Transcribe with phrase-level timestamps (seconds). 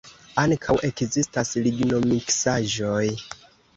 [0.43, 3.07] Ankaŭ ekzistas lignomiksaĵoj.